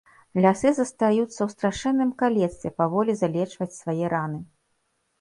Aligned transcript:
Лясы 0.45 0.71
застаюцца 0.77 1.35
ў 1.43 1.49
страшэнным 1.55 2.09
калецтве 2.23 2.75
паволі 2.83 3.19
залечваць 3.23 3.73
свае 3.81 4.05
раны. 4.19 4.39